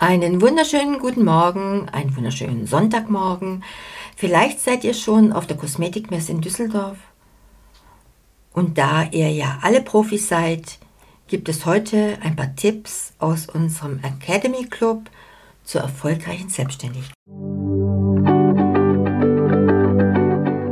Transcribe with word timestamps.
Einen 0.00 0.40
wunderschönen 0.40 0.98
guten 0.98 1.26
Morgen, 1.26 1.86
einen 1.90 2.16
wunderschönen 2.16 2.66
Sonntagmorgen. 2.66 3.62
Vielleicht 4.16 4.58
seid 4.58 4.82
ihr 4.82 4.94
schon 4.94 5.30
auf 5.30 5.46
der 5.46 5.58
Kosmetikmesse 5.58 6.32
in 6.32 6.40
Düsseldorf. 6.40 6.96
Und 8.54 8.78
da 8.78 9.04
ihr 9.10 9.30
ja 9.30 9.58
alle 9.60 9.82
Profis 9.82 10.26
seid, 10.26 10.78
gibt 11.28 11.50
es 11.50 11.66
heute 11.66 12.16
ein 12.22 12.34
paar 12.34 12.56
Tipps 12.56 13.12
aus 13.18 13.46
unserem 13.46 14.00
Academy 14.02 14.64
Club 14.64 15.10
zur 15.64 15.82
erfolgreichen 15.82 16.48
Selbstständigkeit. 16.48 17.12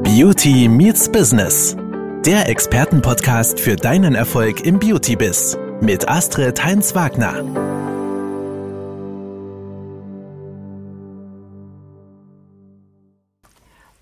Beauty 0.05 0.69
Meets 0.69 1.13
Business. 1.13 1.77
Der 2.25 2.49
Expertenpodcast 2.49 3.61
für 3.61 3.77
deinen 3.77 4.15
Erfolg 4.15 4.63
im 4.65 4.79
Beauty-Biz 4.79 5.59
mit 5.83 6.09
Astrid 6.09 6.65
Heinz-Wagner. 6.65 7.78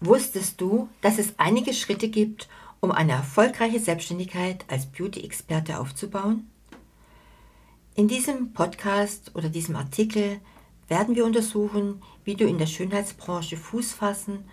Wusstest 0.06 0.60
du, 0.60 0.88
dass 1.01 1.19
es 1.19 1.34
einige 1.37 1.74
Schritte 1.74 2.09
gibt, 2.09 2.48
um 2.78 2.92
eine 2.92 3.10
erfolgreiche 3.10 3.80
Selbstständigkeit 3.80 4.64
als 4.69 4.87
Beauty-Experte 4.87 5.80
aufzubauen? 5.80 6.48
In 7.97 8.06
diesem 8.06 8.52
Podcast 8.52 9.33
oder 9.34 9.48
diesem 9.48 9.74
Artikel 9.74 10.41
werden 10.87 11.16
wir 11.16 11.24
untersuchen, 11.24 12.02
wie 12.23 12.37
du 12.37 12.47
in 12.47 12.59
der 12.59 12.66
Schönheitsbranche 12.66 13.56
Fuß 13.56 13.95
fassen 13.95 14.45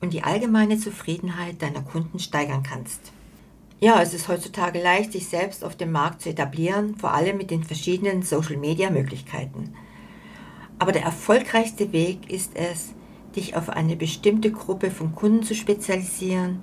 und 0.00 0.14
die 0.14 0.22
allgemeine 0.22 0.78
Zufriedenheit 0.78 1.60
deiner 1.60 1.82
Kunden 1.82 2.18
steigern 2.18 2.62
kannst. 2.62 3.12
Ja, 3.78 4.00
es 4.00 4.14
ist 4.14 4.28
heutzutage 4.28 4.82
leicht, 4.82 5.12
sich 5.12 5.28
selbst 5.28 5.64
auf 5.64 5.76
dem 5.76 5.92
Markt 5.92 6.22
zu 6.22 6.30
etablieren, 6.30 6.96
vor 6.96 7.12
allem 7.12 7.36
mit 7.36 7.50
den 7.50 7.62
verschiedenen 7.62 8.22
Social-Media-Möglichkeiten. 8.22 9.74
Aber 10.78 10.92
der 10.92 11.02
erfolgreichste 11.02 11.92
Weg 11.92 12.30
ist 12.30 12.52
es, 12.54 12.94
dich 13.36 13.56
auf 13.56 13.68
eine 13.68 13.96
bestimmte 13.96 14.50
Gruppe 14.50 14.90
von 14.90 15.14
Kunden 15.14 15.42
zu 15.42 15.54
spezialisieren 15.54 16.62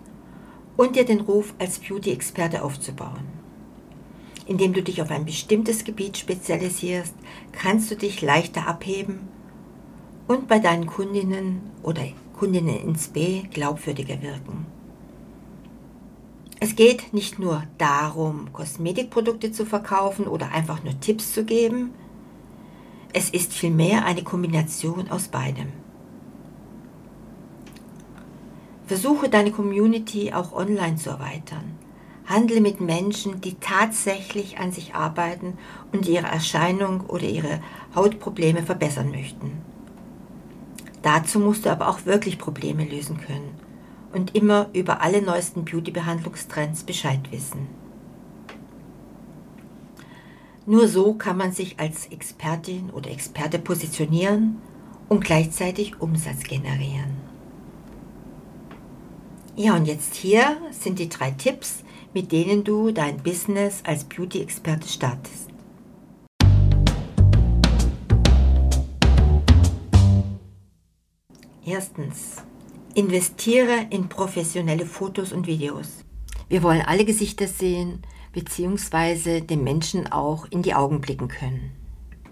und 0.75 0.95
dir 0.95 1.05
den 1.05 1.21
Ruf 1.21 1.53
als 1.59 1.79
Beauty-Experte 1.79 2.63
aufzubauen. 2.63 3.25
Indem 4.45 4.73
du 4.73 4.83
dich 4.83 5.01
auf 5.01 5.11
ein 5.11 5.25
bestimmtes 5.25 5.85
Gebiet 5.85 6.17
spezialisierst, 6.17 7.13
kannst 7.51 7.89
du 7.91 7.95
dich 7.95 8.21
leichter 8.21 8.67
abheben 8.67 9.27
und 10.27 10.47
bei 10.47 10.59
deinen 10.59 10.87
Kundinnen 10.87 11.61
oder 11.81 12.01
Kundinnen 12.33 12.81
ins 12.81 13.07
B 13.07 13.43
glaubwürdiger 13.51 14.21
wirken. 14.21 14.65
Es 16.59 16.75
geht 16.75 17.13
nicht 17.13 17.39
nur 17.39 17.63
darum, 17.77 18.51
Kosmetikprodukte 18.53 19.51
zu 19.51 19.65
verkaufen 19.65 20.27
oder 20.27 20.51
einfach 20.53 20.83
nur 20.83 20.97
Tipps 20.99 21.33
zu 21.33 21.43
geben. 21.43 21.93
Es 23.11 23.29
ist 23.29 23.53
vielmehr 23.53 24.05
eine 24.05 24.23
Kombination 24.23 25.11
aus 25.11 25.27
beidem. 25.27 25.82
Versuche 28.85 29.29
deine 29.29 29.51
Community 29.51 30.33
auch 30.33 30.51
online 30.53 30.97
zu 30.97 31.09
erweitern. 31.09 31.77
Handle 32.25 32.61
mit 32.61 32.79
Menschen, 32.79 33.41
die 33.41 33.55
tatsächlich 33.55 34.57
an 34.57 34.71
sich 34.71 34.95
arbeiten 34.95 35.57
und 35.91 36.07
ihre 36.07 36.27
Erscheinung 36.27 37.01
oder 37.07 37.23
ihre 37.23 37.61
Hautprobleme 37.95 38.63
verbessern 38.63 39.11
möchten. 39.11 39.61
Dazu 41.01 41.39
musst 41.39 41.65
du 41.65 41.69
aber 41.69 41.89
auch 41.89 42.05
wirklich 42.05 42.37
Probleme 42.37 42.85
lösen 42.85 43.17
können 43.17 43.55
und 44.13 44.35
immer 44.35 44.69
über 44.73 45.01
alle 45.01 45.21
neuesten 45.21 45.65
Beauty-Behandlungstrends 45.65 46.83
Bescheid 46.83 47.19
wissen. 47.31 47.67
Nur 50.65 50.87
so 50.87 51.13
kann 51.13 51.35
man 51.35 51.51
sich 51.51 51.77
als 51.79 52.05
Expertin 52.05 52.89
oder 52.89 53.11
Experte 53.11 53.59
positionieren 53.59 54.61
und 55.09 55.25
gleichzeitig 55.25 55.99
Umsatz 55.99 56.43
generieren. 56.43 57.22
Ja, 59.55 59.75
und 59.75 59.85
jetzt 59.85 60.15
hier 60.15 60.57
sind 60.71 60.97
die 60.97 61.09
drei 61.09 61.29
Tipps, 61.29 61.83
mit 62.11 62.31
denen 62.31 62.63
du 62.63 62.91
dein 62.91 63.17
Business 63.17 63.83
als 63.85 64.03
Beauty-Experte 64.03 64.87
startest. 64.87 65.49
Erstens, 71.63 72.37
investiere 72.95 73.85
in 73.91 74.09
professionelle 74.09 74.87
Fotos 74.87 75.31
und 75.31 75.45
Videos. 75.45 76.03
Wir 76.49 76.63
wollen 76.63 76.81
alle 76.81 77.05
Gesichter 77.05 77.47
sehen, 77.47 78.01
beziehungsweise 78.31 79.43
den 79.43 79.63
Menschen 79.63 80.11
auch 80.11 80.47
in 80.49 80.63
die 80.63 80.73
Augen 80.73 80.99
blicken 80.99 81.27
können. 81.27 81.82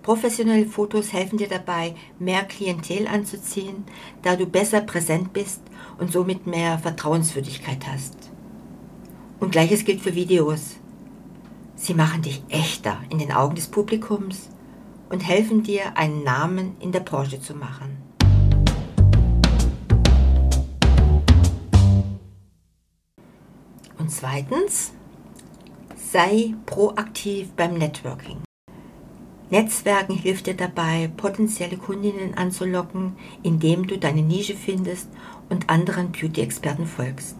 Professionelle 0.04 0.66
Fotos 0.66 1.14
helfen 1.14 1.38
dir 1.38 1.48
dabei, 1.48 1.94
mehr 2.18 2.44
Klientel 2.44 3.08
anzuziehen, 3.08 3.86
da 4.24 4.36
du 4.36 4.48
besser 4.48 4.82
präsent 4.82 5.32
bist 5.32 5.62
und 6.00 6.12
somit 6.12 6.48
mehr 6.48 6.80
Vertrauenswürdigkeit 6.80 7.86
hast. 7.88 8.32
Und 9.40 9.52
gleiches 9.52 9.86
gilt 9.86 10.02
für 10.02 10.16
Videos. 10.16 10.78
Sie 11.76 11.94
machen 11.94 12.24
dich 12.24 12.44
echter 12.50 13.00
in 13.10 13.20
den 13.20 13.32
Augen 13.32 13.56
des 13.56 13.68
Publikums 13.68 14.50
und 15.10 15.20
helfen 15.20 15.62
dir, 15.62 15.96
einen 15.98 16.24
Namen 16.24 16.76
in 16.80 16.92
der 16.92 17.02
Branche 17.02 17.40
zu 17.40 17.54
machen. 17.54 17.98
Und 24.00 24.10
zweitens, 24.10 24.94
sei 25.96 26.56
proaktiv 26.66 27.52
beim 27.52 27.76
Networking. 27.76 28.42
Netzwerken 29.52 30.16
hilft 30.16 30.48
dir 30.48 30.54
dabei, 30.54 31.12
potenzielle 31.18 31.76
Kundinnen 31.76 32.36
anzulocken, 32.36 33.18
indem 33.44 33.86
du 33.86 33.98
deine 33.98 34.22
Nische 34.22 34.56
findest 34.56 35.10
und 35.50 35.70
anderen 35.70 36.14
Beauty-Experten 36.14 36.86
folgst. 36.86 37.36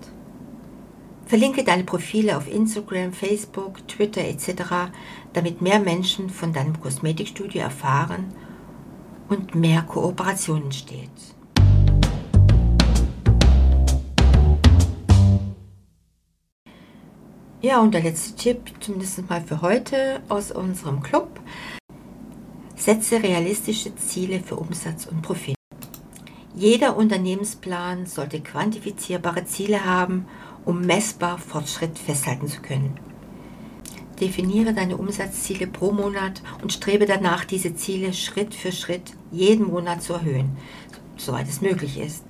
Verlinke 1.26 1.64
deine 1.64 1.86
Profile 1.86 2.36
auf 2.36 2.52
Instagram, 2.52 3.14
Facebook, 3.14 3.88
Twitter 3.88 4.26
etc., 4.26 4.92
damit 5.32 5.62
mehr 5.62 5.80
Menschen 5.80 6.30
von 6.30 6.52
deinem 6.52 6.78
Kosmetikstudio 6.82 7.62
erfahren 7.62 8.34
und 9.30 9.56
mehr 9.56 9.82
Kooperation 9.84 10.64
entsteht. 10.64 11.10
Ja, 17.62 17.80
und 17.80 17.94
der 17.94 18.02
letzte 18.02 18.36
Tipp, 18.36 18.74
zumindest 18.82 19.30
mal 19.30 19.40
für 19.40 19.62
heute 19.62 20.22
aus 20.28 20.52
unserem 20.52 21.02
Club. 21.02 21.40
Setze 22.82 23.22
realistische 23.22 23.96
Ziele 23.96 24.40
für 24.40 24.56
Umsatz 24.56 25.06
und 25.06 25.22
Profit. 25.22 25.56
Jeder 26.56 26.98
Unternehmensplan 26.98 28.08
sollte 28.08 28.42
quantifizierbare 28.42 29.46
Ziele 29.46 29.86
haben, 29.86 30.26
um 30.66 30.82
messbar 30.82 31.38
Fortschritt 31.38 32.00
festhalten 32.00 32.48
zu 32.48 32.60
können. 32.64 32.98
Definiere 34.20 34.74
deine 34.74 34.98
Umsatzziele 34.98 35.68
pro 35.68 35.92
Monat 35.92 36.42
und 36.64 36.74
strebe 36.74 37.06
danach, 37.06 37.46
diese 37.46 37.76
Ziele 37.76 38.14
Schritt 38.14 38.56
für 38.56 38.72
Schritt 38.72 39.14
jeden 39.30 39.68
Monat 39.68 40.02
zu 40.02 40.14
erhöhen, 40.14 40.58
soweit 41.18 41.48
es 41.48 41.62
möglich 41.62 42.00
ist. 42.00 42.26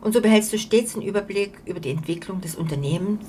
Und 0.00 0.12
so 0.12 0.22
behältst 0.22 0.52
du 0.52 0.58
stets 0.58 0.94
einen 0.94 1.08
Überblick 1.08 1.60
über 1.64 1.80
die 1.80 1.90
Entwicklung 1.90 2.40
des 2.40 2.54
Unternehmens 2.54 3.26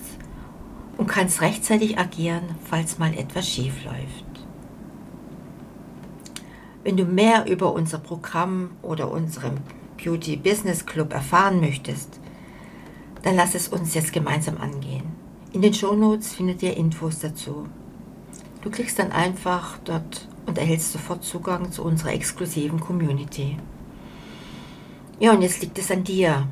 und 0.98 1.08
kannst 1.08 1.42
rechtzeitig 1.42 1.98
agieren, 1.98 2.44
falls 2.70 3.00
mal 3.00 3.18
etwas 3.18 3.50
schief 3.50 3.74
läuft. 3.86 4.29
Wenn 6.90 6.98
du 6.98 7.06
mehr 7.06 7.46
über 7.46 7.72
unser 7.72 8.00
Programm 8.00 8.72
oder 8.82 9.12
unseren 9.12 9.60
Beauty 10.04 10.38
Business 10.38 10.88
Club 10.88 11.14
erfahren 11.14 11.60
möchtest, 11.60 12.20
dann 13.22 13.36
lass 13.36 13.54
es 13.54 13.68
uns 13.68 13.94
jetzt 13.94 14.12
gemeinsam 14.12 14.58
angehen. 14.58 15.04
In 15.54 15.62
den 15.62 15.76
Shownotes 15.76 16.34
findet 16.34 16.64
ihr 16.64 16.76
Infos 16.76 17.20
dazu. 17.20 17.68
Du 18.64 18.72
klickst 18.72 18.98
dann 18.98 19.12
einfach 19.12 19.78
dort 19.86 20.28
und 20.48 20.58
erhältst 20.58 20.92
sofort 20.92 21.24
Zugang 21.24 21.72
zu 21.72 21.84
unserer 21.84 22.14
exklusiven 22.14 22.80
Community. 22.80 23.58
Ja, 25.20 25.34
und 25.34 25.44
jetzt 25.44 25.62
liegt 25.62 25.78
es 25.78 25.92
an 25.92 26.04
dir. 26.04 26.48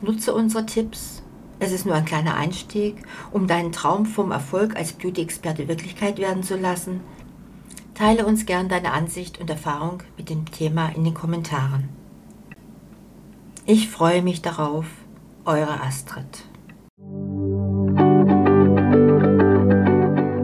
Nutze 0.00 0.32
unsere 0.32 0.64
Tipps. 0.64 1.22
Es 1.58 1.70
ist 1.70 1.84
nur 1.84 1.96
ein 1.96 2.06
kleiner 2.06 2.36
Einstieg, 2.36 3.02
um 3.30 3.46
deinen 3.46 3.72
Traum 3.72 4.06
vom 4.06 4.30
Erfolg 4.30 4.74
als 4.74 4.94
Beauty-Experte 4.94 5.68
Wirklichkeit 5.68 6.16
werden 6.16 6.42
zu 6.42 6.56
lassen– 6.56 7.02
Teile 7.96 8.26
uns 8.26 8.44
gern 8.44 8.68
deine 8.68 8.92
Ansicht 8.92 9.40
und 9.40 9.48
Erfahrung 9.48 10.02
mit 10.18 10.28
dem 10.28 10.44
Thema 10.50 10.90
in 10.94 11.04
den 11.04 11.14
Kommentaren. 11.14 11.88
Ich 13.64 13.88
freue 13.88 14.20
mich 14.20 14.42
darauf, 14.42 14.84
eure 15.46 15.80
Astrid. 15.80 16.44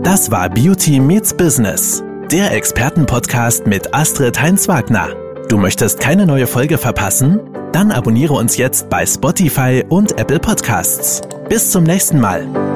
Das 0.02 0.30
war 0.30 0.48
Beauty 0.48 0.98
Meets 0.98 1.34
Business, 1.34 2.02
der 2.30 2.52
Expertenpodcast 2.52 3.66
mit 3.66 3.94
Astrid 3.94 4.40
Heinz-Wagner. 4.40 5.10
Du 5.48 5.58
möchtest 5.58 6.00
keine 6.00 6.24
neue 6.24 6.46
Folge 6.46 6.78
verpassen? 6.78 7.38
Dann 7.72 7.90
abonniere 7.90 8.32
uns 8.32 8.56
jetzt 8.56 8.88
bei 8.88 9.04
Spotify 9.04 9.84
und 9.88 10.18
Apple 10.18 10.40
Podcasts. 10.40 11.20
Bis 11.50 11.70
zum 11.70 11.84
nächsten 11.84 12.18
Mal. 12.18 12.71